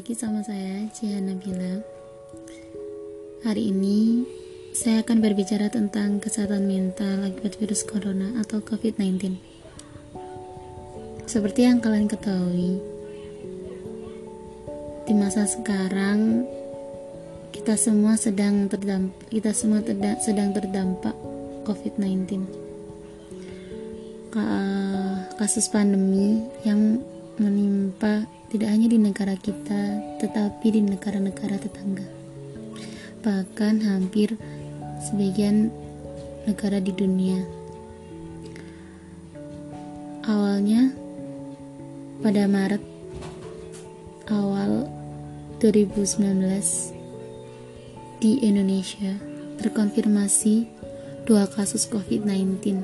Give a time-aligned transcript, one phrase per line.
[0.00, 1.76] lagi sama saya Cia Nabila.
[3.44, 4.24] Hari ini
[4.72, 9.36] saya akan berbicara tentang kesehatan mental akibat virus corona atau COVID-19
[11.28, 12.80] Seperti yang kalian ketahui
[15.04, 16.48] Di masa sekarang
[17.52, 21.12] kita semua sedang terdampak kita semua terda sedang terdampak
[21.68, 22.48] COVID-19
[25.36, 27.04] kasus pandemi yang
[27.36, 32.02] menimpa tidak hanya di negara kita, tetapi di negara-negara tetangga.
[33.22, 34.34] Bahkan hampir
[35.06, 35.70] sebagian
[36.50, 37.38] negara di dunia.
[40.26, 40.90] Awalnya
[42.26, 42.82] pada Maret
[44.34, 44.90] awal
[45.62, 46.98] 2019
[48.18, 49.14] di Indonesia
[49.62, 50.66] terkonfirmasi
[51.22, 52.82] dua kasus COVID-19.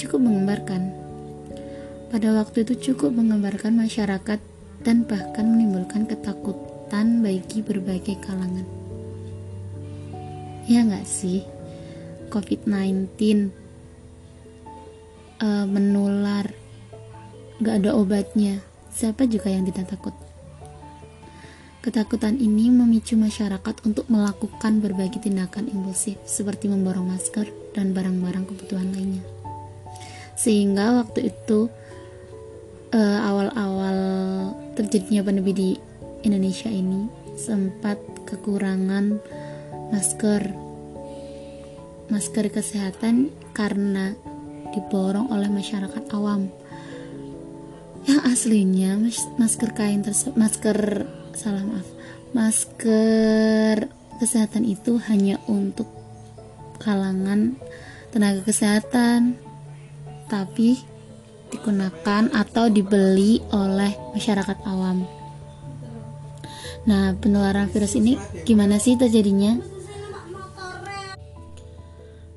[0.00, 1.03] Cukup menggembarkan
[2.14, 4.38] pada waktu itu cukup menggambarkan masyarakat
[4.86, 8.62] dan bahkan menimbulkan ketakutan bagi berbagai kalangan.
[10.70, 11.42] Ya nggak sih?
[12.30, 12.70] COVID-19
[13.02, 13.42] uh,
[15.42, 16.54] eh, menular,
[17.58, 18.62] nggak ada obatnya.
[18.94, 20.14] Siapa juga yang tidak takut?
[21.82, 28.94] Ketakutan ini memicu masyarakat untuk melakukan berbagai tindakan impulsif seperti memborong masker dan barang-barang kebutuhan
[28.94, 29.26] lainnya.
[30.38, 31.74] Sehingga waktu itu
[32.94, 33.98] uh, awal-awal
[34.78, 35.70] terjadinya pandemi di
[36.22, 39.18] Indonesia ini sempat kekurangan
[39.90, 40.42] masker.
[42.08, 44.14] Masker kesehatan karena
[44.70, 46.48] diborong oleh masyarakat awam.
[48.04, 49.00] Yang aslinya
[49.40, 51.88] masker kain tersebut masker salah maaf.
[52.36, 53.88] Masker
[54.20, 55.88] kesehatan itu hanya untuk
[56.78, 57.56] kalangan
[58.12, 59.40] tenaga kesehatan.
[60.28, 60.93] Tapi
[61.54, 65.06] digunakan atau dibeli oleh masyarakat awam.
[66.84, 69.56] Nah, penularan virus ini gimana sih terjadinya?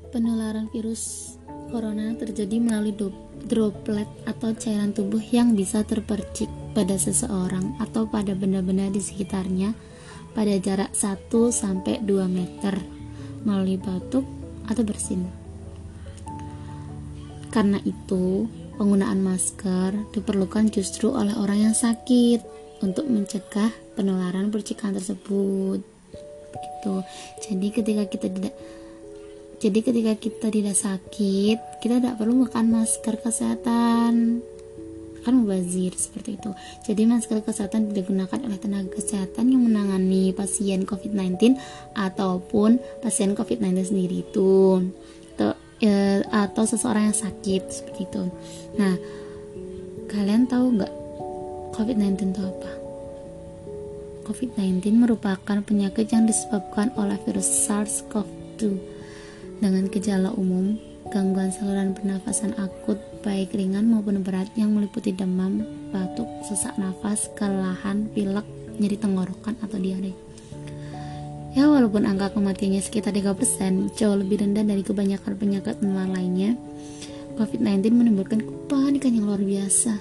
[0.08, 1.34] Penularan virus
[1.68, 2.96] corona terjadi melalui
[3.44, 9.76] droplet atau cairan tubuh yang bisa terpercik pada seseorang atau pada benda-benda di sekitarnya
[10.32, 12.78] pada jarak 1 sampai 2 meter
[13.44, 14.24] melalui batuk
[14.64, 15.28] atau bersin.
[17.48, 18.44] Karena itu,
[18.78, 22.46] Penggunaan masker diperlukan justru oleh orang yang sakit
[22.78, 25.82] untuk mencegah penularan percikan tersebut.
[26.54, 26.94] Begitu.
[27.42, 28.54] Jadi ketika kita tidak
[29.58, 34.38] jadi ketika kita tidak sakit, kita tidak perlu makan masker kesehatan.
[35.26, 36.54] Kan mubazir seperti itu.
[36.86, 41.58] Jadi masker kesehatan digunakan oleh tenaga kesehatan yang menangani pasien COVID-19
[41.98, 44.86] ataupun pasien COVID-19 sendiri itu
[46.28, 48.22] atau seseorang yang sakit seperti itu.
[48.78, 48.94] Nah,
[50.10, 50.92] kalian tahu nggak
[51.78, 52.72] COVID-19 itu apa?
[54.28, 58.60] COVID-19 merupakan penyakit yang disebabkan oleh virus SARS-CoV-2
[59.58, 60.76] dengan gejala umum,
[61.08, 68.06] gangguan saluran pernafasan akut baik ringan maupun berat yang meliputi demam, batuk, sesak nafas, kelelahan,
[68.12, 68.44] pilek,
[68.78, 70.27] nyeri tenggorokan atau diare.
[71.58, 76.54] Ya walaupun angka kematiannya sekitar 3%, jauh lebih rendah dari kebanyakan penyakit menular lainnya,
[77.34, 79.98] COVID-19 menimbulkan kepanikan yang luar biasa.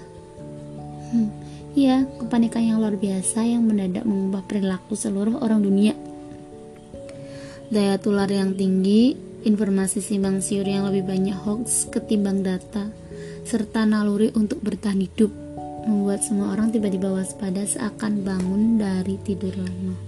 [1.09, 1.33] Hmm,
[1.73, 5.97] ya, kepanikan yang luar biasa yang mendadak mengubah perilaku seluruh orang dunia.
[7.73, 12.85] Daya tular yang tinggi, informasi simpang siur yang lebih banyak hoax ketimbang data,
[13.49, 15.33] serta naluri untuk bertahan hidup,
[15.89, 20.06] membuat semua orang tiba-tiba waspada seakan bangun dari tidur lama.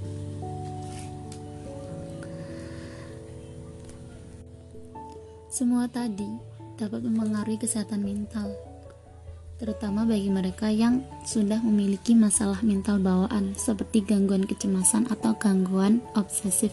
[5.59, 6.39] Semua tadi
[6.79, 8.47] dapat mempengaruhi kesehatan mental,
[9.59, 16.71] terutama bagi mereka yang sudah memiliki masalah mental bawaan seperti gangguan kecemasan atau gangguan obsesif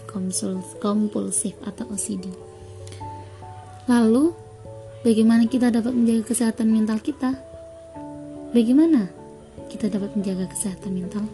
[0.78, 2.30] kompulsif atau OCD.
[3.90, 4.30] Lalu,
[5.02, 7.34] bagaimana kita dapat menjaga kesehatan mental kita?
[8.54, 9.10] Bagaimana
[9.66, 11.26] kita dapat menjaga kesehatan mental?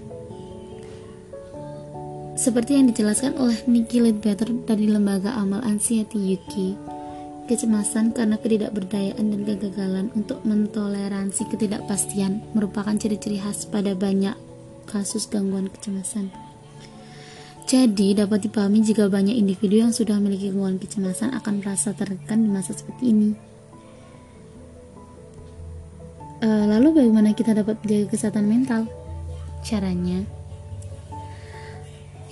[2.33, 6.92] Seperti yang dijelaskan oleh Nikki Ledbetter dari lembaga amal Anxiety UK,
[7.53, 14.33] Kecemasan karena ketidakberdayaan dan kegagalan untuk mentoleransi ketidakpastian merupakan ciri-ciri khas pada banyak
[14.89, 16.33] kasus gangguan kecemasan.
[17.69, 22.49] Jadi, dapat dipahami jika banyak individu yang sudah memiliki gangguan kecemasan akan merasa tertekan di
[22.49, 23.37] masa seperti ini.
[26.41, 28.89] Uh, lalu bagaimana kita dapat menjaga kesehatan mental?
[29.61, 30.25] Caranya,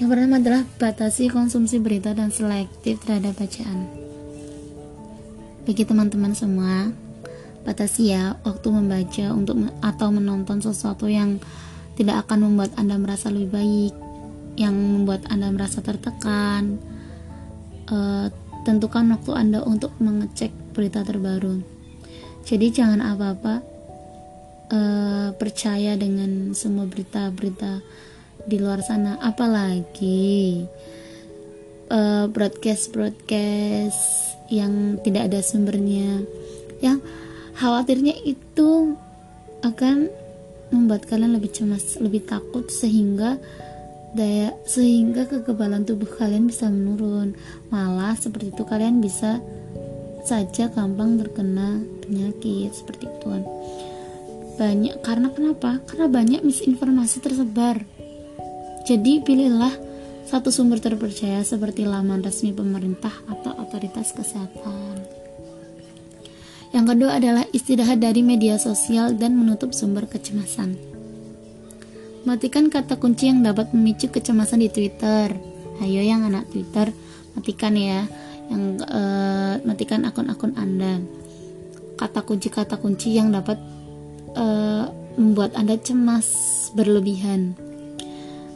[0.01, 4.00] yang pertama adalah batasi konsumsi berita dan selektif terhadap bacaan.
[5.71, 6.91] Bagi teman-teman semua,
[7.63, 11.39] batasi ya waktu membaca untuk atau menonton sesuatu yang
[11.95, 13.95] tidak akan membuat Anda merasa lebih baik,
[14.59, 16.75] yang membuat Anda merasa tertekan.
[17.87, 18.35] Uh,
[18.67, 21.63] tentukan waktu Anda untuk mengecek berita terbaru.
[22.43, 23.63] Jadi jangan apa-apa
[24.75, 27.79] uh, percaya dengan semua berita-berita
[28.43, 30.67] di luar sana, apalagi
[31.95, 36.27] uh, broadcast-broadcast yang tidak ada sumbernya.
[36.83, 37.01] Yang
[37.57, 38.99] khawatirnya itu
[39.63, 40.11] akan
[40.75, 43.39] membuat kalian lebih cemas, lebih takut sehingga
[44.11, 47.39] daya sehingga kekebalan tubuh kalian bisa menurun.
[47.71, 49.39] Malah seperti itu kalian bisa
[50.27, 53.29] saja gampang terkena penyakit seperti itu.
[54.59, 55.81] Banyak karena kenapa?
[55.89, 57.81] Karena banyak misinformasi tersebar.
[58.85, 59.90] Jadi pilihlah
[60.31, 65.03] satu sumber terpercaya seperti laman resmi pemerintah atau otoritas kesehatan.
[66.71, 70.79] Yang kedua adalah istirahat dari media sosial dan menutup sumber kecemasan.
[72.23, 75.35] Matikan kata kunci yang dapat memicu kecemasan di Twitter.
[75.83, 76.95] Ayo yang anak Twitter,
[77.35, 78.07] matikan ya.
[78.55, 81.03] Yang uh, matikan akun-akun Anda.
[81.99, 83.59] Kata kunci-kata kunci yang dapat
[84.39, 86.31] uh, membuat Anda cemas
[86.79, 87.70] berlebihan.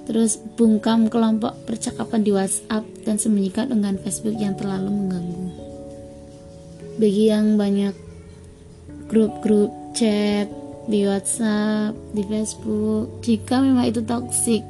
[0.04, 5.46] Terus bungkam kelompok percakapan di WhatsApp dan sembunyikan dengan Facebook yang terlalu mengganggu.
[7.00, 7.94] Bagi yang banyak
[9.08, 10.50] grup-grup chat
[10.84, 13.24] di WhatsApp, di Facebook.
[13.24, 14.60] Jika memang itu toksik,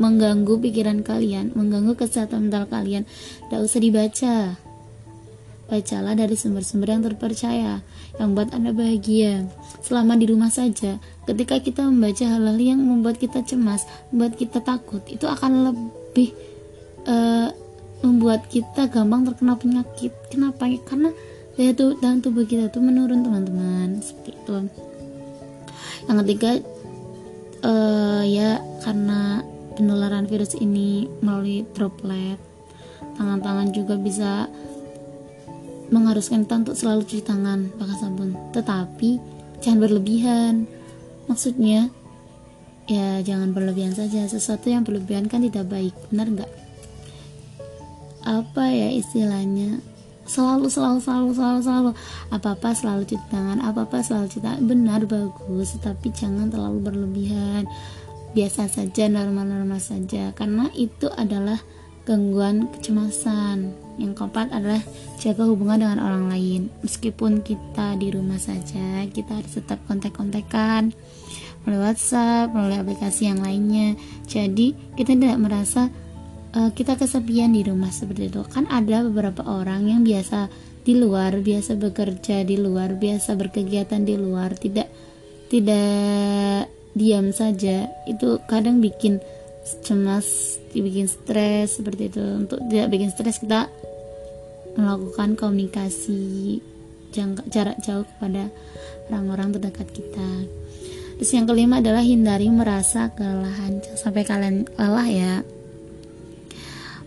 [0.00, 3.04] mengganggu pikiran kalian, mengganggu kesehatan mental kalian,
[3.48, 4.36] tidak usah dibaca.
[5.72, 7.80] Bacalah dari sumber-sumber yang terpercaya,
[8.20, 9.48] yang buat Anda bahagia.
[9.80, 15.00] Selama di rumah saja, ketika kita membaca hal-hal yang membuat kita cemas, membuat kita takut,
[15.08, 16.36] itu akan lebih
[17.08, 17.48] uh,
[18.04, 20.12] membuat kita gampang terkena penyakit.
[20.28, 20.68] Kenapa?
[20.84, 21.08] Karena
[21.56, 24.52] daya dalam tubuh kita tuh menurun teman-teman seperti itu
[26.08, 26.50] yang ketiga
[27.62, 29.44] uh, ya karena
[29.76, 32.40] penularan virus ini melalui droplet
[33.20, 34.48] tangan-tangan juga bisa
[35.92, 38.32] mengharuskan kita untuk selalu cuci tangan pakai sabun.
[38.56, 39.10] Tetapi
[39.60, 40.54] jangan berlebihan.
[41.28, 41.92] Maksudnya
[42.88, 44.24] ya jangan berlebihan saja.
[44.26, 46.52] Sesuatu yang berlebihan kan tidak baik benar nggak?
[48.24, 49.84] Apa ya istilahnya?
[50.24, 51.90] Selalu selalu selalu selalu selalu.
[52.32, 54.60] Apa apa selalu cuci tangan apa apa selalu cuci tangan.
[54.64, 55.76] Benar bagus.
[55.76, 57.68] Tapi jangan terlalu berlebihan.
[58.32, 60.32] Biasa saja normal-normal saja.
[60.32, 61.60] Karena itu adalah
[62.02, 63.74] gangguan kecemasan.
[64.00, 64.82] Yang keempat adalah
[65.20, 66.60] jaga hubungan dengan orang lain.
[66.82, 70.96] Meskipun kita di rumah saja kita harus tetap kontak-kontakan
[71.62, 73.94] melalui WhatsApp melalui aplikasi yang lainnya.
[74.26, 75.92] Jadi kita tidak merasa
[76.56, 78.42] uh, kita kesepian di rumah seperti itu.
[78.48, 80.50] Kan ada beberapa orang yang biasa
[80.82, 84.90] di luar biasa bekerja di luar biasa berkegiatan di luar tidak
[85.46, 86.66] tidak
[86.98, 87.86] diam saja.
[88.10, 89.22] Itu kadang bikin
[89.82, 92.22] cemas dibikin stres seperti itu.
[92.22, 93.70] Untuk tidak bikin stres kita
[94.74, 96.58] melakukan komunikasi
[97.12, 98.48] jangka, jarak jauh kepada
[99.12, 100.28] orang-orang terdekat kita.
[101.20, 103.78] Terus yang kelima adalah hindari merasa kelelahan.
[103.94, 105.34] Sampai kalian lelah ya.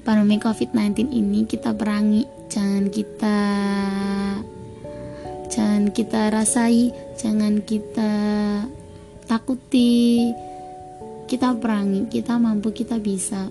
[0.06, 3.38] Pandemi COVID-19 ini kita perangi, jangan kita
[5.50, 8.13] jangan kita rasai, jangan kita
[9.25, 10.30] takuti.
[11.25, 13.50] Kita perangi, kita mampu, kita bisa.